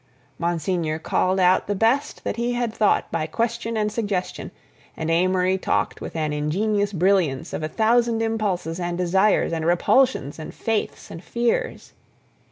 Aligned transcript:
Monsignor 0.39 0.97
called 0.97 1.39
out 1.39 1.67
the 1.67 1.75
best 1.75 2.23
that 2.23 2.35
he 2.37 2.53
had 2.53 2.73
thought 2.73 3.11
by 3.11 3.27
question 3.27 3.77
and 3.77 3.91
suggestion, 3.91 4.49
and 4.97 5.11
Amory 5.11 5.59
talked 5.59 6.01
with 6.01 6.15
an 6.15 6.33
ingenious 6.33 6.91
brilliance 6.91 7.53
of 7.53 7.61
a 7.61 7.67
thousand 7.69 8.19
impulses 8.23 8.79
and 8.79 8.97
desires 8.97 9.53
and 9.53 9.63
repulsions 9.63 10.39
and 10.39 10.55
faiths 10.55 11.11
and 11.11 11.23
fears. 11.23 11.93